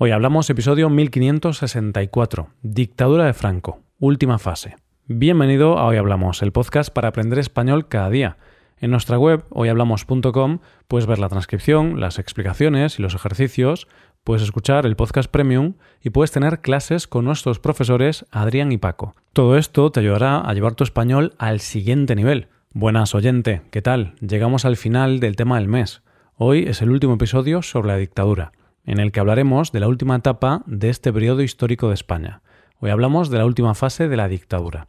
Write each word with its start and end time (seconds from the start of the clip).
Hoy 0.00 0.12
hablamos 0.12 0.48
episodio 0.48 0.88
1564, 0.90 2.50
Dictadura 2.62 3.24
de 3.24 3.32
Franco, 3.32 3.80
última 3.98 4.38
fase. 4.38 4.76
Bienvenido 5.06 5.76
a 5.76 5.86
Hoy 5.86 5.96
Hablamos, 5.96 6.40
el 6.42 6.52
podcast 6.52 6.90
para 6.92 7.08
aprender 7.08 7.40
español 7.40 7.88
cada 7.88 8.08
día. 8.08 8.36
En 8.78 8.92
nuestra 8.92 9.18
web, 9.18 9.42
hoyhablamos.com, 9.50 10.60
puedes 10.86 11.08
ver 11.08 11.18
la 11.18 11.28
transcripción, 11.28 11.98
las 11.98 12.20
explicaciones 12.20 13.00
y 13.00 13.02
los 13.02 13.16
ejercicios, 13.16 13.88
puedes 14.22 14.44
escuchar 14.44 14.86
el 14.86 14.94
podcast 14.94 15.28
premium 15.28 15.74
y 16.00 16.10
puedes 16.10 16.30
tener 16.30 16.60
clases 16.60 17.08
con 17.08 17.24
nuestros 17.24 17.58
profesores 17.58 18.24
Adrián 18.30 18.70
y 18.70 18.78
Paco. 18.78 19.16
Todo 19.32 19.56
esto 19.58 19.90
te 19.90 19.98
ayudará 19.98 20.38
a 20.38 20.54
llevar 20.54 20.76
tu 20.76 20.84
español 20.84 21.34
al 21.38 21.58
siguiente 21.58 22.14
nivel. 22.14 22.46
Buenas 22.72 23.16
oyente, 23.16 23.62
¿qué 23.72 23.82
tal? 23.82 24.14
Llegamos 24.20 24.64
al 24.64 24.76
final 24.76 25.18
del 25.18 25.34
tema 25.34 25.58
del 25.58 25.66
mes. 25.66 26.02
Hoy 26.36 26.66
es 26.68 26.82
el 26.82 26.90
último 26.90 27.14
episodio 27.14 27.62
sobre 27.62 27.88
la 27.88 27.96
dictadura 27.96 28.52
en 28.88 29.00
el 29.00 29.12
que 29.12 29.20
hablaremos 29.20 29.70
de 29.70 29.80
la 29.80 29.88
última 29.88 30.16
etapa 30.16 30.62
de 30.66 30.88
este 30.88 31.12
periodo 31.12 31.42
histórico 31.42 31.88
de 31.88 31.94
España. 31.94 32.40
Hoy 32.80 32.88
hablamos 32.88 33.28
de 33.28 33.36
la 33.36 33.44
última 33.44 33.74
fase 33.74 34.08
de 34.08 34.16
la 34.16 34.28
dictadura. 34.28 34.88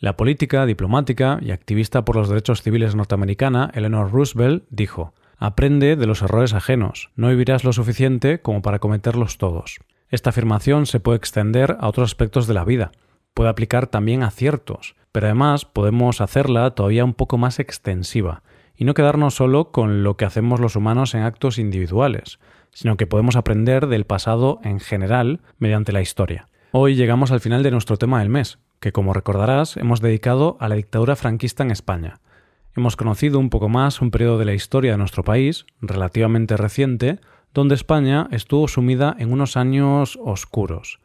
La 0.00 0.16
política, 0.16 0.64
diplomática 0.64 1.38
y 1.42 1.50
activista 1.50 2.06
por 2.06 2.16
los 2.16 2.30
derechos 2.30 2.62
civiles 2.62 2.94
norteamericana 2.94 3.70
Eleanor 3.74 4.10
Roosevelt 4.10 4.64
dijo 4.70 5.12
Aprende 5.36 5.96
de 5.96 6.06
los 6.06 6.22
errores 6.22 6.54
ajenos, 6.54 7.10
no 7.14 7.28
vivirás 7.28 7.62
lo 7.62 7.74
suficiente 7.74 8.40
como 8.40 8.62
para 8.62 8.78
cometerlos 8.78 9.36
todos. 9.36 9.78
Esta 10.08 10.30
afirmación 10.30 10.86
se 10.86 11.00
puede 11.00 11.18
extender 11.18 11.76
a 11.78 11.88
otros 11.88 12.08
aspectos 12.08 12.46
de 12.46 12.54
la 12.54 12.64
vida, 12.64 12.90
puede 13.34 13.50
aplicar 13.50 13.86
también 13.86 14.22
a 14.22 14.30
ciertos, 14.30 14.96
pero 15.12 15.26
además 15.26 15.66
podemos 15.66 16.22
hacerla 16.22 16.70
todavía 16.70 17.04
un 17.04 17.12
poco 17.12 17.36
más 17.36 17.58
extensiva, 17.58 18.42
y 18.78 18.84
no 18.84 18.94
quedarnos 18.94 19.34
solo 19.34 19.72
con 19.72 20.04
lo 20.04 20.16
que 20.16 20.24
hacemos 20.24 20.60
los 20.60 20.76
humanos 20.76 21.14
en 21.14 21.22
actos 21.22 21.58
individuales, 21.58 22.38
sino 22.72 22.96
que 22.96 23.08
podemos 23.08 23.34
aprender 23.34 23.88
del 23.88 24.04
pasado 24.04 24.60
en 24.62 24.78
general 24.78 25.40
mediante 25.58 25.92
la 25.92 26.00
historia. 26.00 26.48
Hoy 26.70 26.94
llegamos 26.94 27.32
al 27.32 27.40
final 27.40 27.64
de 27.64 27.72
nuestro 27.72 27.96
tema 27.96 28.20
del 28.20 28.28
mes, 28.28 28.58
que 28.78 28.92
como 28.92 29.12
recordarás 29.12 29.76
hemos 29.76 30.00
dedicado 30.00 30.56
a 30.60 30.68
la 30.68 30.76
dictadura 30.76 31.16
franquista 31.16 31.64
en 31.64 31.72
España. 31.72 32.20
Hemos 32.76 32.94
conocido 32.94 33.40
un 33.40 33.50
poco 33.50 33.68
más 33.68 34.00
un 34.00 34.12
periodo 34.12 34.38
de 34.38 34.44
la 34.44 34.54
historia 34.54 34.92
de 34.92 34.98
nuestro 34.98 35.24
país, 35.24 35.66
relativamente 35.80 36.56
reciente, 36.56 37.18
donde 37.52 37.74
España 37.74 38.28
estuvo 38.30 38.68
sumida 38.68 39.16
en 39.18 39.32
unos 39.32 39.56
años 39.56 40.16
oscuros. 40.22 41.00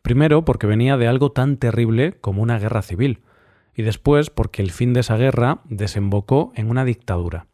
Primero 0.00 0.46
porque 0.46 0.66
venía 0.66 0.96
de 0.96 1.06
algo 1.06 1.32
tan 1.32 1.58
terrible 1.58 2.16
como 2.22 2.40
una 2.40 2.58
guerra 2.58 2.80
civil, 2.80 3.20
y 3.74 3.82
después 3.82 4.30
porque 4.30 4.62
el 4.62 4.70
fin 4.70 4.92
de 4.92 5.00
esa 5.00 5.16
guerra 5.16 5.60
desembocó 5.64 6.52
en 6.54 6.70
una 6.70 6.84
dictadura. 6.84 7.46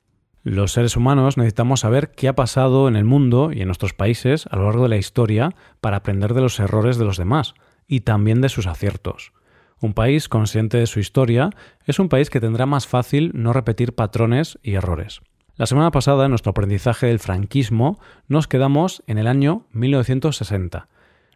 Los 0.43 0.73
seres 0.73 0.97
humanos 0.97 1.37
necesitamos 1.37 1.81
saber 1.81 2.13
qué 2.13 2.29
ha 2.29 2.37
pasado 2.37 2.87
en 2.87 2.95
el 2.95 3.05
mundo 3.05 3.51
y 3.53 3.63
en 3.63 3.67
nuestros 3.67 3.95
países 3.95 4.47
a 4.51 4.57
lo 4.57 4.65
largo 4.65 4.85
de 4.85 4.91
la 4.91 4.97
historia 4.97 5.51
para 5.81 5.97
aprender 5.97 6.35
de 6.35 6.41
los 6.41 6.61
errores 6.61 6.99
de 6.99 7.05
los 7.05 7.17
demás 7.17 7.55
y 7.89 8.01
también 8.01 8.41
de 8.41 8.49
sus 8.49 8.67
aciertos. 8.69 9.33
Un 9.81 9.93
país 9.93 10.29
consciente 10.29 10.79
de 10.79 10.87
su 10.87 11.01
historia 11.01 11.51
es 11.85 11.99
un 11.99 12.09
país 12.09 12.31
que 12.31 12.41
tendrá 12.41 12.65
más 12.65 12.87
fácil 12.87 13.33
no 13.35 13.53
repetir 13.53 13.95
patrones 13.95 14.59
y 14.63 14.75
errores. 14.75 15.21
La 15.57 15.67
semana 15.67 15.91
pasada, 15.91 16.27
en 16.27 16.31
nuestro 16.31 16.51
aprendizaje 16.51 17.07
del 17.07 17.19
franquismo, 17.19 17.99
nos 18.29 18.47
quedamos 18.47 19.03
en 19.07 19.19
el 19.19 19.27
año 19.27 19.67
1960. 19.73 20.89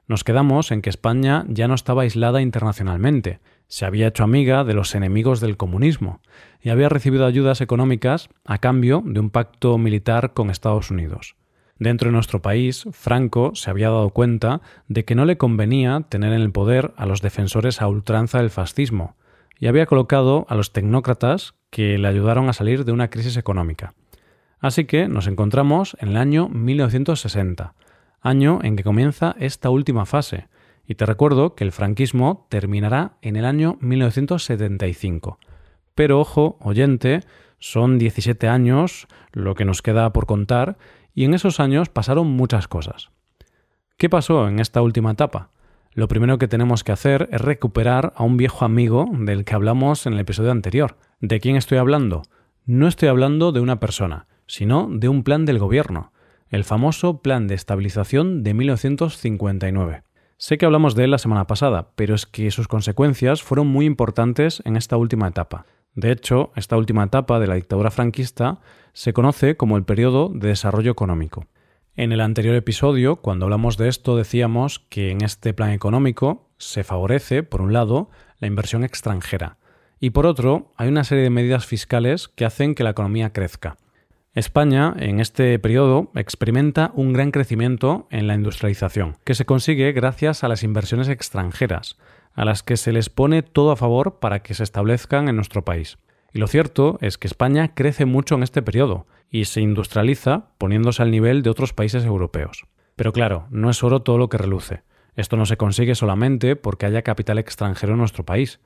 Nos 0.06 0.24
quedamos 0.24 0.72
en 0.72 0.82
que 0.82 0.90
España 0.90 1.44
ya 1.48 1.68
no 1.68 1.74
estaba 1.74 2.02
aislada 2.02 2.42
internacionalmente, 2.42 3.40
se 3.70 3.86
había 3.86 4.08
hecho 4.08 4.24
amiga 4.24 4.64
de 4.64 4.74
los 4.74 4.96
enemigos 4.96 5.40
del 5.40 5.56
comunismo 5.56 6.20
y 6.60 6.70
había 6.70 6.88
recibido 6.88 7.24
ayudas 7.24 7.60
económicas 7.60 8.28
a 8.44 8.58
cambio 8.58 9.00
de 9.06 9.20
un 9.20 9.30
pacto 9.30 9.78
militar 9.78 10.32
con 10.34 10.50
Estados 10.50 10.90
Unidos. 10.90 11.36
Dentro 11.78 12.08
de 12.08 12.12
nuestro 12.12 12.42
país, 12.42 12.84
Franco 12.90 13.52
se 13.54 13.70
había 13.70 13.88
dado 13.88 14.10
cuenta 14.10 14.60
de 14.88 15.04
que 15.04 15.14
no 15.14 15.24
le 15.24 15.38
convenía 15.38 16.04
tener 16.08 16.32
en 16.32 16.42
el 16.42 16.50
poder 16.50 16.92
a 16.96 17.06
los 17.06 17.22
defensores 17.22 17.80
a 17.80 17.86
ultranza 17.86 18.38
del 18.38 18.50
fascismo, 18.50 19.16
y 19.58 19.68
había 19.68 19.86
colocado 19.86 20.46
a 20.48 20.56
los 20.56 20.72
tecnócratas 20.72 21.54
que 21.70 21.96
le 21.96 22.08
ayudaron 22.08 22.48
a 22.48 22.52
salir 22.52 22.84
de 22.84 22.92
una 22.92 23.08
crisis 23.08 23.36
económica. 23.36 23.94
Así 24.58 24.84
que 24.84 25.06
nos 25.06 25.28
encontramos 25.28 25.96
en 26.00 26.08
el 26.08 26.16
año 26.16 26.48
1960, 26.48 27.74
año 28.20 28.58
en 28.62 28.74
que 28.74 28.82
comienza 28.82 29.36
esta 29.38 29.70
última 29.70 30.06
fase, 30.06 30.48
y 30.90 30.96
te 30.96 31.06
recuerdo 31.06 31.54
que 31.54 31.62
el 31.62 31.70
franquismo 31.70 32.48
terminará 32.48 33.12
en 33.22 33.36
el 33.36 33.44
año 33.44 33.78
1975. 33.80 35.38
Pero 35.94 36.18
ojo, 36.18 36.56
oyente, 36.60 37.20
son 37.60 37.96
17 37.96 38.48
años 38.48 39.06
lo 39.30 39.54
que 39.54 39.64
nos 39.64 39.82
queda 39.82 40.12
por 40.12 40.26
contar 40.26 40.78
y 41.14 41.26
en 41.26 41.34
esos 41.34 41.60
años 41.60 41.90
pasaron 41.90 42.26
muchas 42.26 42.66
cosas. 42.66 43.12
¿Qué 43.98 44.10
pasó 44.10 44.48
en 44.48 44.58
esta 44.58 44.82
última 44.82 45.12
etapa? 45.12 45.50
Lo 45.92 46.08
primero 46.08 46.38
que 46.38 46.48
tenemos 46.48 46.82
que 46.82 46.90
hacer 46.90 47.28
es 47.30 47.40
recuperar 47.40 48.12
a 48.16 48.24
un 48.24 48.36
viejo 48.36 48.64
amigo 48.64 49.08
del 49.12 49.44
que 49.44 49.54
hablamos 49.54 50.06
en 50.06 50.14
el 50.14 50.18
episodio 50.18 50.50
anterior. 50.50 50.96
¿De 51.20 51.38
quién 51.38 51.54
estoy 51.54 51.78
hablando? 51.78 52.22
No 52.66 52.88
estoy 52.88 53.10
hablando 53.10 53.52
de 53.52 53.60
una 53.60 53.78
persona, 53.78 54.26
sino 54.48 54.88
de 54.90 55.08
un 55.08 55.22
plan 55.22 55.46
del 55.46 55.60
gobierno, 55.60 56.12
el 56.48 56.64
famoso 56.64 57.22
Plan 57.22 57.46
de 57.46 57.54
Estabilización 57.54 58.42
de 58.42 58.54
1959. 58.54 60.02
Sé 60.42 60.56
que 60.56 60.64
hablamos 60.64 60.94
de 60.94 61.04
él 61.04 61.10
la 61.10 61.18
semana 61.18 61.46
pasada, 61.46 61.90
pero 61.96 62.14
es 62.14 62.24
que 62.24 62.50
sus 62.50 62.66
consecuencias 62.66 63.42
fueron 63.42 63.66
muy 63.66 63.84
importantes 63.84 64.62
en 64.64 64.76
esta 64.76 64.96
última 64.96 65.28
etapa. 65.28 65.66
De 65.94 66.10
hecho, 66.10 66.50
esta 66.56 66.78
última 66.78 67.04
etapa 67.04 67.38
de 67.38 67.46
la 67.46 67.56
dictadura 67.56 67.90
franquista 67.90 68.62
se 68.94 69.12
conoce 69.12 69.58
como 69.58 69.76
el 69.76 69.84
periodo 69.84 70.30
de 70.30 70.48
desarrollo 70.48 70.92
económico. 70.92 71.44
En 71.94 72.10
el 72.10 72.22
anterior 72.22 72.54
episodio, 72.54 73.16
cuando 73.16 73.44
hablamos 73.44 73.76
de 73.76 73.88
esto, 73.88 74.16
decíamos 74.16 74.78
que 74.88 75.10
en 75.10 75.22
este 75.22 75.52
plan 75.52 75.72
económico 75.72 76.48
se 76.56 76.84
favorece, 76.84 77.42
por 77.42 77.60
un 77.60 77.74
lado, 77.74 78.08
la 78.38 78.46
inversión 78.46 78.82
extranjera, 78.82 79.58
y 79.98 80.08
por 80.08 80.24
otro, 80.24 80.72
hay 80.78 80.88
una 80.88 81.04
serie 81.04 81.24
de 81.24 81.28
medidas 81.28 81.66
fiscales 81.66 82.28
que 82.28 82.46
hacen 82.46 82.74
que 82.74 82.82
la 82.82 82.90
economía 82.90 83.34
crezca. 83.34 83.76
España, 84.32 84.94
en 84.96 85.18
este 85.18 85.58
periodo, 85.58 86.12
experimenta 86.14 86.92
un 86.94 87.12
gran 87.12 87.32
crecimiento 87.32 88.06
en 88.10 88.28
la 88.28 88.34
industrialización, 88.34 89.16
que 89.24 89.34
se 89.34 89.44
consigue 89.44 89.90
gracias 89.90 90.44
a 90.44 90.48
las 90.48 90.62
inversiones 90.62 91.08
extranjeras, 91.08 91.98
a 92.34 92.44
las 92.44 92.62
que 92.62 92.76
se 92.76 92.92
les 92.92 93.10
pone 93.10 93.42
todo 93.42 93.72
a 93.72 93.76
favor 93.76 94.20
para 94.20 94.40
que 94.40 94.54
se 94.54 94.62
establezcan 94.62 95.28
en 95.28 95.34
nuestro 95.34 95.64
país. 95.64 95.98
Y 96.32 96.38
lo 96.38 96.46
cierto 96.46 96.96
es 97.00 97.18
que 97.18 97.26
España 97.26 97.74
crece 97.74 98.04
mucho 98.04 98.36
en 98.36 98.44
este 98.44 98.62
periodo 98.62 99.08
y 99.32 99.46
se 99.46 99.62
industrializa 99.62 100.50
poniéndose 100.58 101.02
al 101.02 101.10
nivel 101.10 101.42
de 101.42 101.50
otros 101.50 101.72
países 101.72 102.04
europeos. 102.04 102.66
Pero 102.94 103.12
claro, 103.12 103.48
no 103.50 103.68
es 103.68 103.82
oro 103.82 104.02
todo 104.02 104.16
lo 104.16 104.28
que 104.28 104.38
reluce. 104.38 104.84
Esto 105.16 105.36
no 105.36 105.44
se 105.44 105.56
consigue 105.56 105.96
solamente 105.96 106.54
porque 106.54 106.86
haya 106.86 107.02
capital 107.02 107.38
extranjero 107.38 107.94
en 107.94 107.98
nuestro 107.98 108.24
país, 108.24 108.60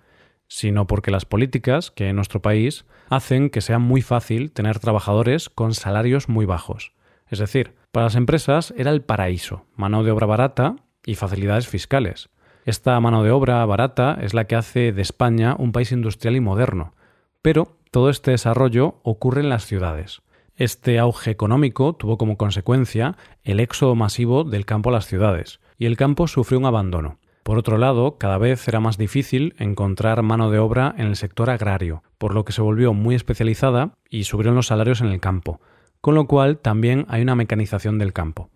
sino 0.49 0.87
porque 0.87 1.11
las 1.11 1.25
políticas 1.25 1.91
que 1.91 2.09
en 2.09 2.17
nuestro 2.17 2.43
país 2.43 2.85
hacen 3.09 3.51
que 3.51 3.61
sea 3.61 3.79
muy 3.79 4.03
fácil 4.03 4.51
tener 4.51 4.79
trabajadores 4.79 5.49
con 5.49 5.75
salarios 5.75 6.29
muy 6.29 6.47
bajos. 6.47 6.93
Es 7.29 7.39
decir, 7.39 7.75
para 7.93 8.07
las 8.07 8.17
empresas 8.17 8.75
era 8.77 8.91
el 8.91 9.03
paraíso, 9.03 9.67
mano 9.77 10.05
de 10.05 10.11
obra 10.11 10.27
barata 10.27 10.77
y 11.05 11.15
facilidades 11.15 11.69
fiscales. 11.69 12.31
Esta 12.65 12.99
mano 13.01 13.23
de 13.23 13.31
obra 13.31 13.65
barata 13.67 14.19
es 14.21 14.33
la 14.33 14.47
que 14.47 14.57
hace 14.57 14.93
de 14.93 15.03
España 15.03 15.55
un 15.59 15.73
país 15.73 15.93
industrial 15.93 16.37
y 16.37 16.41
moderno. 16.41 16.95
Pero 17.43 17.77
todo 17.91 18.09
este 18.09 18.31
desarrollo 18.31 19.01
ocurre 19.03 19.43
en 19.43 19.51
las 19.51 19.67
ciudades. 19.67 20.23
Este 20.57 20.99
auge 20.99 21.31
económico 21.31 21.95
tuvo 21.95 22.17
como 22.17 22.37
consecuencia 22.37 23.17
el 23.43 23.61
éxodo 23.61 23.97
masivo 23.97 24.45
del 24.45 24.65
campo 24.65 24.91
a 24.91 24.93
las 24.93 25.07
ciudades, 25.07 25.61
y 25.79 25.87
el 25.87 25.97
campo 25.97 26.29
sufrió 26.29 26.59
un 26.59 26.65
abandono. 26.65 27.19
Por 27.45 27.59
otro 27.59 27.77
lado, 27.77 28.17
cada 28.17 28.39
vez 28.39 28.67
era 28.69 28.81
más 28.81 28.97
difícil 28.97 29.55
encontrar 29.59 30.23
mano 30.23 30.51
de 30.51 30.59
obra 30.59 30.95
en 30.97 31.09
el 31.09 31.15
sector 31.15 31.51
agrario, 31.51 32.03
por 32.17 32.35
lo 32.35 32.47
que 32.47 32.53
se 32.53 32.63
volvió 32.63 32.95
muy 32.95 33.15
especializada 33.15 33.99
y 34.09 34.25
subieron 34.25 34.55
los 34.55 34.69
salarios 34.69 35.03
en 35.03 35.09
el 35.09 35.21
campo, 35.21 35.61
con 36.01 36.15
lo 36.15 36.27
cual 36.27 36.57
también 36.57 37.05
hay 37.11 37.21
una 37.21 37.35
mecanización 37.35 37.99
del 37.99 38.15
campo. 38.15 38.49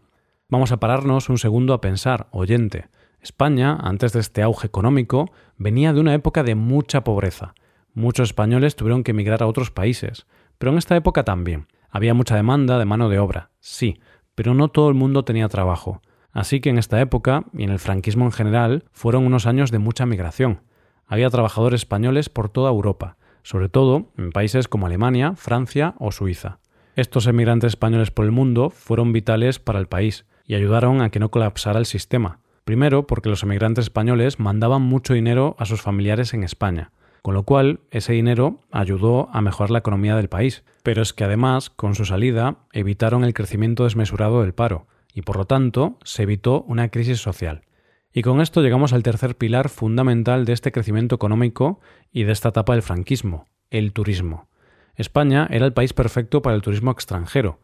Vamos 0.48 0.72
a 0.72 0.80
pararnos 0.80 1.28
un 1.28 1.36
segundo 1.36 1.74
a 1.74 1.82
pensar, 1.82 2.28
oyente, 2.30 2.88
España, 3.20 3.76
antes 3.78 4.14
de 4.14 4.20
este 4.20 4.40
auge 4.40 4.66
económico, 4.66 5.30
venía 5.58 5.92
de 5.92 6.00
una 6.00 6.14
época 6.14 6.42
de 6.42 6.54
mucha 6.54 7.04
pobreza. 7.04 7.54
Muchos 7.92 8.30
españoles 8.30 8.74
tuvieron 8.74 9.04
que 9.04 9.10
emigrar 9.10 9.42
a 9.42 9.48
otros 9.48 9.70
países, 9.70 10.26
pero 10.56 10.72
en 10.72 10.78
esta 10.78 10.96
época 10.96 11.24
también. 11.24 11.66
Había 11.90 12.14
mucha 12.14 12.36
demanda 12.36 12.78
de 12.78 12.86
mano 12.86 13.10
de 13.10 13.18
obra, 13.18 13.50
sí, 13.60 14.00
pero 14.34 14.54
no 14.54 14.68
todo 14.68 14.88
el 14.88 14.94
mundo 14.94 15.26
tenía 15.26 15.48
trabajo. 15.48 16.00
Así 16.32 16.60
que 16.60 16.70
en 16.70 16.78
esta 16.78 17.00
época, 17.00 17.44
y 17.52 17.64
en 17.64 17.70
el 17.70 17.78
franquismo 17.78 18.24
en 18.24 18.32
general, 18.32 18.84
fueron 18.92 19.26
unos 19.26 19.46
años 19.46 19.70
de 19.70 19.78
mucha 19.78 20.06
migración. 20.06 20.60
Había 21.06 21.30
trabajadores 21.30 21.80
españoles 21.80 22.28
por 22.28 22.48
toda 22.50 22.70
Europa, 22.70 23.16
sobre 23.42 23.68
todo 23.68 24.12
en 24.18 24.30
países 24.30 24.68
como 24.68 24.86
Alemania, 24.86 25.34
Francia 25.36 25.94
o 25.98 26.12
Suiza. 26.12 26.58
Estos 26.96 27.26
emigrantes 27.26 27.72
españoles 27.72 28.10
por 28.10 28.24
el 28.24 28.32
mundo 28.32 28.70
fueron 28.70 29.12
vitales 29.12 29.58
para 29.58 29.78
el 29.78 29.86
país 29.86 30.26
y 30.44 30.54
ayudaron 30.54 31.00
a 31.00 31.10
que 31.10 31.20
no 31.20 31.30
colapsara 31.30 31.78
el 31.78 31.86
sistema. 31.86 32.40
Primero, 32.64 33.06
porque 33.06 33.30
los 33.30 33.42
emigrantes 33.42 33.86
españoles 33.86 34.38
mandaban 34.38 34.82
mucho 34.82 35.14
dinero 35.14 35.56
a 35.58 35.64
sus 35.64 35.80
familiares 35.80 36.34
en 36.34 36.42
España, 36.42 36.90
con 37.22 37.34
lo 37.34 37.44
cual 37.44 37.80
ese 37.90 38.12
dinero 38.12 38.60
ayudó 38.70 39.30
a 39.32 39.40
mejorar 39.40 39.70
la 39.70 39.78
economía 39.78 40.16
del 40.16 40.28
país. 40.28 40.64
Pero 40.82 41.00
es 41.00 41.12
que 41.12 41.24
además, 41.24 41.70
con 41.70 41.94
su 41.94 42.04
salida, 42.04 42.58
evitaron 42.72 43.24
el 43.24 43.32
crecimiento 43.32 43.84
desmesurado 43.84 44.42
del 44.42 44.52
paro, 44.52 44.86
y 45.12 45.22
por 45.22 45.36
lo 45.36 45.44
tanto 45.46 45.98
se 46.04 46.22
evitó 46.22 46.62
una 46.62 46.88
crisis 46.88 47.20
social. 47.20 47.62
Y 48.12 48.22
con 48.22 48.40
esto 48.40 48.62
llegamos 48.62 48.92
al 48.92 49.02
tercer 49.02 49.36
pilar 49.36 49.68
fundamental 49.68 50.44
de 50.44 50.52
este 50.52 50.72
crecimiento 50.72 51.14
económico 51.14 51.80
y 52.12 52.24
de 52.24 52.32
esta 52.32 52.48
etapa 52.48 52.72
del 52.72 52.82
franquismo, 52.82 53.46
el 53.70 53.92
turismo. 53.92 54.48
España 54.96 55.46
era 55.50 55.66
el 55.66 55.72
país 55.72 55.92
perfecto 55.92 56.42
para 56.42 56.56
el 56.56 56.62
turismo 56.62 56.90
extranjero. 56.90 57.60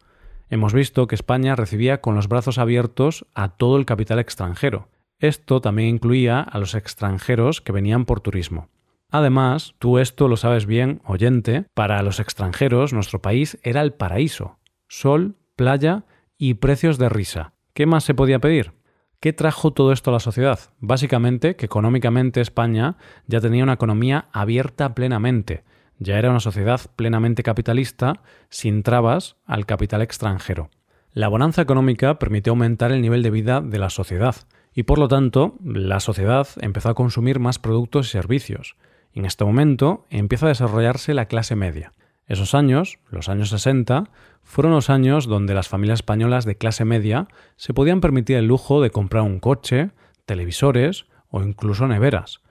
Hemos 0.49 0.73
visto 0.73 1.07
que 1.07 1.15
España 1.15 1.55
recibía 1.55 1.99
con 1.99 2.15
los 2.15 2.27
brazos 2.27 2.57
abiertos 2.57 3.25
a 3.33 3.49
todo 3.49 3.77
el 3.77 3.85
capital 3.85 4.19
extranjero. 4.19 4.87
Esto 5.19 5.59
también 5.59 5.89
incluía 5.89 6.39
a 6.39 6.59
los 6.59 6.75
extranjeros 6.75 7.61
que 7.61 7.71
venían 7.71 8.05
por 8.05 8.21
turismo. 8.21 8.69
Además, 9.09 9.75
tú 9.79 9.97
esto 9.99 10.27
lo 10.27 10.37
sabes 10.37 10.65
bien, 10.65 11.01
oyente, 11.05 11.65
para 11.73 12.01
los 12.03 12.19
extranjeros 12.19 12.93
nuestro 12.93 13.21
país 13.21 13.57
era 13.63 13.81
el 13.81 13.93
paraíso. 13.93 14.59
Sol, 14.87 15.35
playa 15.55 16.03
y 16.37 16.55
precios 16.55 16.97
de 16.97 17.09
risa. 17.09 17.53
¿Qué 17.73 17.85
más 17.85 18.03
se 18.03 18.13
podía 18.13 18.39
pedir? 18.39 18.73
¿Qué 19.19 19.33
trajo 19.33 19.71
todo 19.71 19.91
esto 19.91 20.11
a 20.11 20.13
la 20.13 20.19
sociedad? 20.19 20.59
Básicamente 20.79 21.55
que 21.55 21.65
económicamente 21.65 22.41
España 22.41 22.97
ya 23.27 23.41
tenía 23.41 23.63
una 23.63 23.73
economía 23.73 24.27
abierta 24.31 24.93
plenamente, 24.93 25.63
ya 25.97 26.19
era 26.19 26.29
una 26.29 26.39
sociedad 26.39 26.81
plenamente 26.95 27.43
capitalista, 27.43 28.21
sin 28.49 28.83
trabas 28.83 29.37
al 29.45 29.65
capital 29.65 30.01
extranjero. 30.01 30.69
La 31.13 31.29
bonanza 31.29 31.61
económica 31.61 32.19
permitió 32.19 32.51
aumentar 32.51 32.91
el 32.91 33.01
nivel 33.01 33.23
de 33.23 33.31
vida 33.31 33.61
de 33.61 33.79
la 33.79 33.89
sociedad, 33.89 34.35
y 34.73 34.83
por 34.83 34.99
lo 34.99 35.07
tanto 35.07 35.55
la 35.63 36.01
sociedad 36.01 36.47
empezó 36.59 36.89
a 36.89 36.95
consumir 36.95 37.39
más 37.39 37.59
productos 37.59 38.07
y 38.07 38.11
servicios. 38.11 38.75
En 39.13 39.25
este 39.25 39.45
momento 39.45 40.05
empieza 40.09 40.47
a 40.47 40.49
desarrollarse 40.49 41.13
la 41.13 41.27
clase 41.27 41.55
media. 41.55 41.93
Esos 42.27 42.55
años, 42.55 42.99
los 43.09 43.29
años 43.29 43.49
60, 43.49 44.05
fueron 44.41 44.73
los 44.73 44.89
años 44.89 45.27
donde 45.27 45.53
las 45.53 45.67
familias 45.67 45.99
españolas 45.99 46.45
de 46.45 46.57
clase 46.57 46.83
media 46.83 47.27
se 47.55 47.73
podían 47.73 48.01
permitir 48.01 48.37
el 48.37 48.47
lujo 48.47 48.81
de 48.81 48.89
comprar 48.89 49.23
un 49.23 49.39
coche, 49.39 49.91
televisores 50.25 51.05
o 51.29 51.41
incluso 51.41 51.87
neveras. 51.87 52.41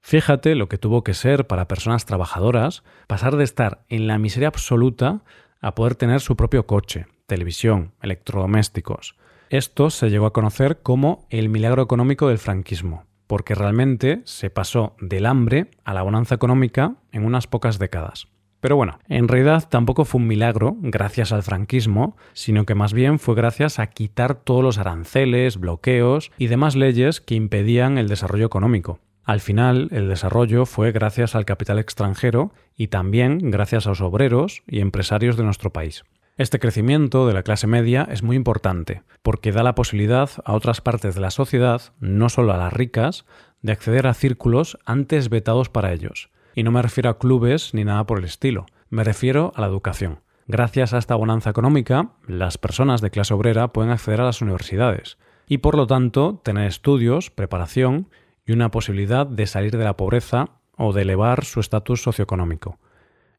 Fíjate 0.00 0.54
lo 0.54 0.68
que 0.68 0.78
tuvo 0.78 1.02
que 1.02 1.14
ser 1.14 1.48
para 1.48 1.66
personas 1.66 2.04
trabajadoras 2.04 2.84
pasar 3.08 3.36
de 3.36 3.42
estar 3.42 3.84
en 3.88 4.06
la 4.06 4.18
miseria 4.18 4.48
absoluta 4.48 5.22
a 5.60 5.74
poder 5.74 5.96
tener 5.96 6.20
su 6.20 6.36
propio 6.36 6.66
coche, 6.66 7.06
televisión, 7.26 7.92
electrodomésticos. 8.02 9.16
Esto 9.50 9.90
se 9.90 10.10
llegó 10.10 10.26
a 10.26 10.32
conocer 10.32 10.82
como 10.82 11.26
el 11.30 11.48
milagro 11.48 11.82
económico 11.82 12.28
del 12.28 12.38
franquismo, 12.38 13.06
porque 13.26 13.56
realmente 13.56 14.22
se 14.24 14.50
pasó 14.50 14.94
del 15.00 15.26
hambre 15.26 15.70
a 15.84 15.94
la 15.94 16.02
bonanza 16.02 16.36
económica 16.36 16.94
en 17.10 17.24
unas 17.24 17.48
pocas 17.48 17.80
décadas. 17.80 18.28
Pero 18.60 18.76
bueno, 18.76 18.98
en 19.08 19.28
realidad 19.28 19.68
tampoco 19.68 20.04
fue 20.04 20.20
un 20.20 20.26
milagro 20.26 20.76
gracias 20.80 21.32
al 21.32 21.42
franquismo, 21.42 22.16
sino 22.32 22.64
que 22.64 22.74
más 22.74 22.92
bien 22.92 23.18
fue 23.18 23.34
gracias 23.34 23.78
a 23.78 23.86
quitar 23.88 24.34
todos 24.34 24.62
los 24.62 24.78
aranceles, 24.78 25.58
bloqueos 25.58 26.32
y 26.38 26.46
demás 26.46 26.74
leyes 26.74 27.20
que 27.20 27.34
impedían 27.34 27.98
el 27.98 28.08
desarrollo 28.08 28.46
económico. 28.46 29.00
Al 29.24 29.40
final, 29.40 29.88
el 29.90 30.08
desarrollo 30.08 30.66
fue 30.66 30.92
gracias 30.92 31.34
al 31.34 31.44
capital 31.44 31.80
extranjero 31.80 32.52
y 32.76 32.88
también 32.88 33.50
gracias 33.50 33.86
a 33.86 33.90
los 33.90 34.00
obreros 34.00 34.62
y 34.68 34.80
empresarios 34.80 35.36
de 35.36 35.42
nuestro 35.42 35.72
país. 35.72 36.04
Este 36.38 36.58
crecimiento 36.58 37.26
de 37.26 37.34
la 37.34 37.42
clase 37.42 37.66
media 37.66 38.06
es 38.10 38.22
muy 38.22 38.36
importante, 38.36 39.02
porque 39.22 39.52
da 39.52 39.62
la 39.62 39.74
posibilidad 39.74 40.30
a 40.44 40.52
otras 40.52 40.80
partes 40.80 41.14
de 41.14 41.22
la 41.22 41.30
sociedad, 41.30 41.80
no 41.98 42.28
solo 42.28 42.52
a 42.52 42.58
las 42.58 42.72
ricas, 42.72 43.24
de 43.62 43.72
acceder 43.72 44.06
a 44.06 44.14
círculos 44.14 44.78
antes 44.84 45.28
vetados 45.28 45.70
para 45.70 45.92
ellos. 45.92 46.30
Y 46.56 46.62
no 46.62 46.72
me 46.72 46.80
refiero 46.80 47.10
a 47.10 47.18
clubes 47.18 47.74
ni 47.74 47.84
nada 47.84 48.06
por 48.06 48.18
el 48.18 48.24
estilo, 48.24 48.64
me 48.88 49.04
refiero 49.04 49.52
a 49.54 49.60
la 49.60 49.66
educación. 49.66 50.20
Gracias 50.46 50.94
a 50.94 50.98
esta 50.98 51.14
bonanza 51.14 51.50
económica, 51.50 52.12
las 52.26 52.56
personas 52.56 53.02
de 53.02 53.10
clase 53.10 53.34
obrera 53.34 53.74
pueden 53.74 53.90
acceder 53.90 54.22
a 54.22 54.24
las 54.24 54.40
universidades 54.40 55.18
y 55.46 55.58
por 55.58 55.76
lo 55.76 55.86
tanto 55.86 56.40
tener 56.42 56.66
estudios, 56.66 57.30
preparación 57.30 58.08
y 58.46 58.52
una 58.52 58.70
posibilidad 58.70 59.26
de 59.26 59.46
salir 59.46 59.76
de 59.76 59.84
la 59.84 59.98
pobreza 59.98 60.48
o 60.78 60.94
de 60.94 61.02
elevar 61.02 61.44
su 61.44 61.60
estatus 61.60 62.02
socioeconómico. 62.02 62.78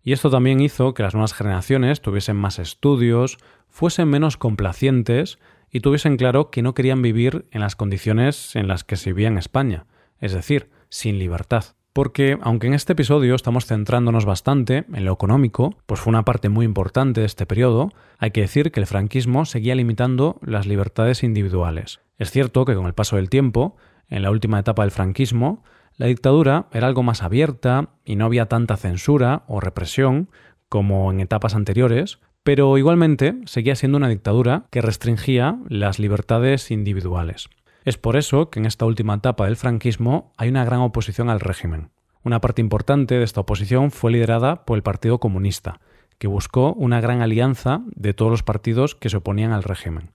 Y 0.03 0.13
esto 0.13 0.29
también 0.29 0.59
hizo 0.59 0.93
que 0.93 1.01
las 1.01 1.15
nuevas 1.15 1.33
generaciones 1.33 2.01
tuviesen 2.01 2.35
más 2.35 2.59
estudios, 2.59 3.39
fuesen 3.67 4.09
menos 4.09 4.37
complacientes 4.37 5.39
y 5.71 5.79
tuviesen 5.79 6.17
claro 6.17 6.51
que 6.51 6.61
no 6.61 6.75
querían 6.75 7.01
vivir 7.01 7.47
en 7.49 7.61
las 7.61 7.75
condiciones 7.75 8.55
en 8.55 8.67
las 8.67 8.83
que 8.83 8.95
se 8.95 9.11
vivía 9.11 9.29
en 9.29 9.39
España, 9.39 9.87
es 10.19 10.33
decir, 10.33 10.69
sin 10.89 11.17
libertad. 11.17 11.76
Porque, 11.97 12.37
aunque 12.43 12.67
en 12.67 12.75
este 12.75 12.93
episodio 12.93 13.33
estamos 13.33 13.65
centrándonos 13.65 14.23
bastante 14.23 14.85
en 14.93 15.03
lo 15.03 15.13
económico, 15.13 15.73
pues 15.87 15.99
fue 15.99 16.11
una 16.11 16.25
parte 16.25 16.47
muy 16.47 16.63
importante 16.63 17.21
de 17.21 17.25
este 17.25 17.47
periodo, 17.47 17.91
hay 18.19 18.29
que 18.29 18.41
decir 18.41 18.71
que 18.71 18.79
el 18.79 18.85
franquismo 18.85 19.45
seguía 19.45 19.73
limitando 19.73 20.39
las 20.43 20.67
libertades 20.67 21.23
individuales. 21.23 21.99
Es 22.19 22.29
cierto 22.29 22.65
que 22.65 22.75
con 22.75 22.85
el 22.85 22.93
paso 22.93 23.15
del 23.15 23.31
tiempo, 23.31 23.77
en 24.09 24.21
la 24.21 24.29
última 24.29 24.59
etapa 24.59 24.83
del 24.83 24.91
franquismo, 24.91 25.63
la 25.95 26.05
dictadura 26.05 26.67
era 26.71 26.85
algo 26.85 27.01
más 27.01 27.23
abierta 27.23 27.89
y 28.05 28.15
no 28.15 28.25
había 28.25 28.45
tanta 28.45 28.77
censura 28.77 29.41
o 29.47 29.59
represión 29.59 30.29
como 30.69 31.11
en 31.11 31.19
etapas 31.19 31.55
anteriores, 31.55 32.19
pero 32.43 32.77
igualmente 32.77 33.41
seguía 33.45 33.75
siendo 33.75 33.97
una 33.97 34.09
dictadura 34.09 34.67
que 34.69 34.83
restringía 34.83 35.57
las 35.67 35.97
libertades 35.97 36.69
individuales. 36.69 37.49
Es 37.87 37.97
por 37.97 38.17
eso 38.17 38.49
que 38.49 38.59
en 38.59 38.65
esta 38.65 38.83
última 38.83 39.13
etapa 39.13 39.45
del 39.45 39.55
franquismo 39.55 40.33
hay 40.35 40.49
una 40.49 40.65
gran 40.65 40.81
oposición 40.81 41.29
al 41.29 41.39
régimen. 41.39 41.91
Una 42.21 42.41
parte 42.41 42.59
importante 42.59 43.15
de 43.15 43.23
esta 43.23 43.39
oposición 43.39 43.91
fue 43.91 44.11
liderada 44.11 44.65
por 44.65 44.75
el 44.75 44.83
Partido 44.83 45.21
Comunista, 45.21 45.79
que 46.17 46.27
buscó 46.27 46.73
una 46.73 46.99
gran 46.99 47.21
alianza 47.21 47.83
de 47.95 48.13
todos 48.13 48.29
los 48.29 48.43
partidos 48.43 48.93
que 48.93 49.07
se 49.07 49.15
oponían 49.15 49.53
al 49.53 49.63
régimen. 49.63 50.11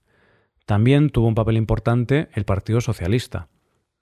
También 0.67 1.09
tuvo 1.09 1.25
un 1.25 1.33
papel 1.33 1.57
importante 1.57 2.29
el 2.35 2.45
Partido 2.45 2.79
Socialista, 2.79 3.47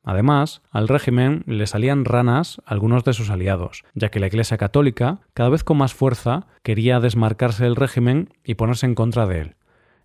Además, 0.04 0.64
al 0.72 0.90
régimen 0.90 1.44
le 1.46 1.66
salían 1.66 2.04
ranas 2.04 2.62
algunos 2.66 3.06
de 3.06 3.14
sus 3.14 3.30
aliados, 3.30 3.86
ya 3.94 4.10
que 4.10 4.20
la 4.20 4.28
Iglesia 4.28 4.58
Católica, 4.58 5.20
cada 5.34 5.50
vez 5.50 5.64
con 5.64 5.78
más 5.78 5.94
fuerza, 5.94 6.48
quería 6.64 7.00
desmarcarse 7.00 7.64
del 7.64 7.78
régimen 7.78 8.34
y 8.44 8.56
ponerse 8.56 8.88
en 8.88 8.96
contra 8.96 9.28
de 9.28 9.42
él. 9.42 9.56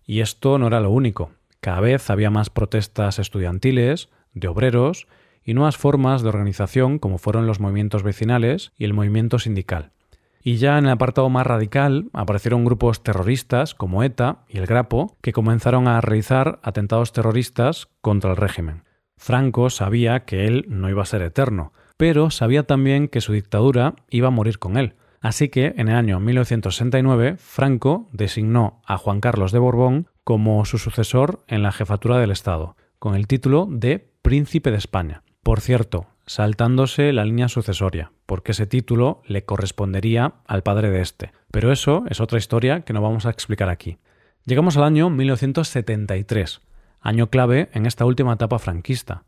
Y 0.05 0.21
esto 0.21 0.57
no 0.57 0.67
era 0.67 0.79
lo 0.79 0.91
único. 0.91 1.31
Cada 1.59 1.79
vez 1.79 2.09
había 2.09 2.29
más 2.29 2.49
protestas 2.49 3.19
estudiantiles, 3.19 4.09
de 4.33 4.47
obreros, 4.47 5.07
y 5.43 5.53
nuevas 5.53 5.77
formas 5.77 6.21
de 6.21 6.29
organización 6.29 6.99
como 6.99 7.17
fueron 7.17 7.47
los 7.47 7.59
movimientos 7.59 8.03
vecinales 8.03 8.73
y 8.77 8.83
el 8.83 8.93
movimiento 8.93 9.39
sindical. 9.39 9.91
Y 10.43 10.57
ya 10.57 10.77
en 10.77 10.85
el 10.85 10.91
apartado 10.91 11.29
más 11.29 11.47
radical 11.47 12.09
aparecieron 12.13 12.65
grupos 12.65 13.01
terroristas 13.01 13.73
como 13.73 14.03
ETA 14.03 14.43
y 14.47 14.57
el 14.57 14.65
Grapo 14.65 15.17
que 15.21 15.33
comenzaron 15.33 15.87
a 15.87 15.99
realizar 16.01 16.59
atentados 16.63 17.11
terroristas 17.11 17.87
contra 18.01 18.31
el 18.31 18.37
régimen. 18.37 18.83
Franco 19.17 19.69
sabía 19.69 20.25
que 20.25 20.45
él 20.45 20.65
no 20.67 20.89
iba 20.89 21.01
a 21.01 21.05
ser 21.05 21.21
eterno, 21.21 21.73
pero 21.97 22.29
sabía 22.29 22.63
también 22.63 23.07
que 23.07 23.21
su 23.21 23.33
dictadura 23.33 23.95
iba 24.09 24.27
a 24.27 24.31
morir 24.31 24.59
con 24.59 24.77
él. 24.77 24.95
Así 25.21 25.49
que 25.49 25.73
en 25.77 25.89
el 25.89 25.95
año 25.95 26.19
1969 26.19 27.37
Franco 27.37 28.07
designó 28.11 28.81
a 28.85 28.97
Juan 28.97 29.19
Carlos 29.19 29.51
de 29.51 29.59
Borbón 29.59 30.07
como 30.23 30.63
su 30.65 30.77
sucesor 30.77 31.43
en 31.47 31.63
la 31.63 31.71
jefatura 31.71 32.19
del 32.19 32.31
Estado, 32.31 32.75
con 32.99 33.15
el 33.15 33.27
título 33.27 33.67
de 33.69 34.11
Príncipe 34.21 34.71
de 34.71 34.77
España. 34.77 35.23
Por 35.41 35.61
cierto, 35.61 36.07
saltándose 36.25 37.13
la 37.13 37.25
línea 37.25 37.47
sucesoria, 37.47 38.11
porque 38.25 38.51
ese 38.51 38.67
título 38.67 39.21
le 39.25 39.45
correspondería 39.45 40.33
al 40.45 40.61
padre 40.61 40.89
de 40.91 41.01
este. 41.01 41.31
Pero 41.51 41.71
eso 41.71 42.03
es 42.09 42.19
otra 42.19 42.37
historia 42.37 42.81
que 42.81 42.93
no 42.93 43.01
vamos 43.01 43.25
a 43.25 43.29
explicar 43.29 43.69
aquí. 43.69 43.97
Llegamos 44.45 44.77
al 44.77 44.83
año 44.83 45.09
1973, 45.09 46.61
año 47.01 47.29
clave 47.29 47.69
en 47.73 47.85
esta 47.85 48.05
última 48.05 48.33
etapa 48.33 48.59
franquista. 48.59 49.23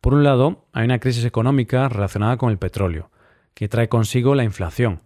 Por 0.00 0.14
un 0.14 0.24
lado, 0.24 0.66
hay 0.72 0.84
una 0.84 0.98
crisis 0.98 1.24
económica 1.24 1.88
relacionada 1.88 2.36
con 2.36 2.50
el 2.50 2.58
petróleo, 2.58 3.10
que 3.54 3.68
trae 3.68 3.88
consigo 3.88 4.34
la 4.34 4.44
inflación, 4.44 5.00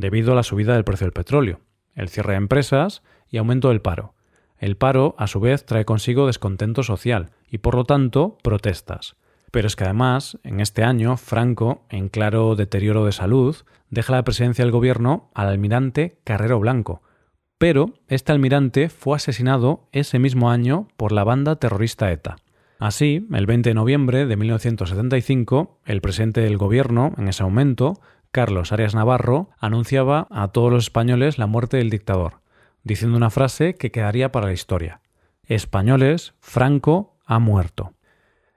debido 0.00 0.32
a 0.32 0.34
la 0.34 0.42
subida 0.42 0.74
del 0.74 0.84
precio 0.84 1.06
del 1.06 1.12
petróleo, 1.12 1.60
el 1.94 2.08
cierre 2.08 2.32
de 2.32 2.38
empresas 2.38 3.02
y 3.28 3.38
aumento 3.38 3.68
del 3.68 3.80
paro. 3.80 4.14
El 4.58 4.76
paro, 4.76 5.14
a 5.18 5.26
su 5.26 5.40
vez, 5.40 5.64
trae 5.64 5.84
consigo 5.84 6.26
descontento 6.26 6.82
social 6.82 7.30
y, 7.48 7.58
por 7.58 7.74
lo 7.74 7.84
tanto, 7.84 8.36
protestas. 8.42 9.16
Pero 9.50 9.66
es 9.66 9.76
que 9.76 9.84
además, 9.84 10.38
en 10.44 10.60
este 10.60 10.84
año, 10.84 11.16
Franco, 11.16 11.84
en 11.88 12.08
claro 12.08 12.56
deterioro 12.56 13.04
de 13.04 13.12
salud, 13.12 13.56
deja 13.88 14.12
la 14.12 14.22
presidencia 14.22 14.64
del 14.64 14.72
gobierno 14.72 15.30
al 15.34 15.48
almirante 15.48 16.20
Carrero 16.24 16.60
Blanco, 16.60 17.02
pero 17.60 17.92
este 18.08 18.32
almirante 18.32 18.88
fue 18.88 19.16
asesinado 19.16 19.88
ese 19.92 20.18
mismo 20.18 20.50
año 20.50 20.88
por 20.96 21.12
la 21.12 21.24
banda 21.24 21.56
terrorista 21.56 22.10
ETA. 22.10 22.36
Así, 22.78 23.28
el 23.34 23.44
20 23.44 23.68
de 23.68 23.74
noviembre 23.74 24.24
de 24.24 24.36
1975, 24.38 25.80
el 25.84 26.00
presidente 26.00 26.40
del 26.40 26.56
gobierno, 26.56 27.12
en 27.18 27.28
ese 27.28 27.44
momento, 27.44 28.00
Carlos 28.32 28.72
Arias 28.72 28.94
Navarro, 28.94 29.50
anunciaba 29.58 30.26
a 30.30 30.48
todos 30.48 30.72
los 30.72 30.84
españoles 30.84 31.38
la 31.38 31.46
muerte 31.46 31.76
del 31.78 31.90
dictador, 31.90 32.40
diciendo 32.84 33.16
una 33.16 33.30
frase 33.30 33.74
que 33.74 33.90
quedaría 33.90 34.32
para 34.32 34.46
la 34.46 34.52
historia. 34.52 35.00
Españoles, 35.44 36.34
Franco 36.40 37.16
ha 37.26 37.38
muerto. 37.38 37.92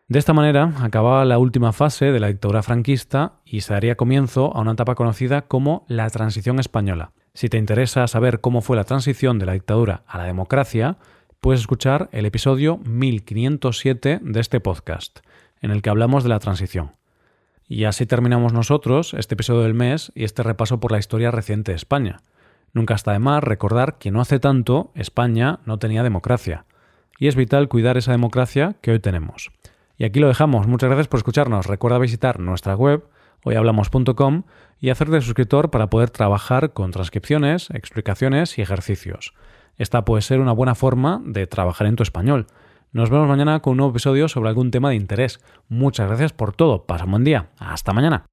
De 0.08 0.20
esta 0.20 0.34
manera 0.34 0.74
acababa 0.82 1.26
la 1.26 1.40
última 1.40 1.74
fase 1.74 2.12
de 2.12 2.20
la 2.20 2.28
dictadura 2.28 2.62
franquista 2.62 3.40
y 3.46 3.62
se 3.62 3.74
daría 3.74 3.96
comienzo 3.96 4.56
a 4.56 4.62
una 4.62 4.74
etapa 4.74 4.96
conocida 4.96 5.44
como 5.44 5.86
la 5.88 6.10
transición 6.10 6.60
española, 6.60 7.14
si 7.36 7.50
te 7.50 7.58
interesa 7.58 8.06
saber 8.08 8.42
cómo 8.42 8.62
fue 8.62 8.78
la 8.78 8.84
transición 8.84 9.40
de 9.40 9.48
la 9.48 9.54
dictadura 9.54 10.04
a 10.06 10.20
la 10.20 10.26
democracia, 10.26 10.98
puedes 11.42 11.62
escuchar 11.62 12.10
el 12.12 12.28
episodio 12.28 12.78
1507 12.86 14.20
de 14.22 14.40
este 14.40 14.60
podcast, 14.60 15.22
en 15.60 15.72
el 15.72 15.82
que 15.82 15.90
hablamos 15.90 16.22
de 16.22 16.30
la 16.30 16.38
transición. 16.38 16.92
Y 17.74 17.86
así 17.86 18.06
terminamos 18.06 18.54
nosotros 18.54 19.16
este 19.16 19.34
episodio 19.34 19.62
del 19.62 19.74
mes 19.74 20.12
y 20.14 20.26
este 20.26 20.44
repaso 20.44 20.80
por 20.80 20.92
la 20.92 21.00
historia 21.00 21.32
reciente 21.32 21.72
de 21.72 21.76
España. 21.76 22.22
Nunca 22.72 22.94
está 22.94 23.14
de 23.14 23.18
más 23.18 23.44
recordar 23.44 23.98
que 23.98 24.12
no 24.12 24.22
hace 24.22 24.38
tanto 24.38 24.92
España 24.94 25.60
no 25.66 25.80
tenía 25.80 26.04
democracia. 26.04 26.66
Y 27.18 27.30
es 27.30 27.36
vital 27.36 27.70
cuidar 27.70 27.98
esa 27.98 28.12
democracia 28.12 28.76
que 28.82 28.92
hoy 28.92 29.00
tenemos. 29.00 29.52
Y 29.98 30.04
aquí 30.04 30.20
lo 30.20 30.28
dejamos. 30.28 30.68
Muchas 30.68 30.90
gracias 30.90 31.08
por 31.08 31.18
escucharnos. 31.18 31.66
Recuerda 31.66 31.98
visitar 31.98 32.40
nuestra 32.40 32.76
web 32.76 33.06
hoyhablamos.com 33.44 34.44
y 34.80 34.92
hacerte 34.92 35.22
suscriptor 35.22 35.72
para 35.72 35.90
poder 35.90 36.12
trabajar 36.12 36.74
con 36.74 36.92
transcripciones, 36.92 37.72
explicaciones 37.72 38.60
y 38.60 38.62
ejercicios. 38.62 39.34
Esta 39.80 40.06
puede 40.06 40.22
ser 40.22 40.42
una 40.42 40.52
buena 40.52 40.76
forma 40.76 41.24
de 41.26 41.48
trabajar 41.48 41.88
en 41.88 41.96
tu 41.96 42.04
español. 42.04 42.46
Nos 42.94 43.10
vemos 43.10 43.28
mañana 43.28 43.60
con 43.60 43.72
un 43.72 43.78
nuevo 43.78 43.90
episodio 43.90 44.28
sobre 44.28 44.50
algún 44.50 44.70
tema 44.70 44.90
de 44.90 44.96
interés. 44.96 45.40
Muchas 45.68 46.08
gracias 46.08 46.32
por 46.32 46.56
todo. 46.56 46.86
Pasa 46.86 47.06
un 47.06 47.12
buen 47.12 47.24
día. 47.24 47.50
Hasta 47.58 47.92
mañana. 47.92 48.28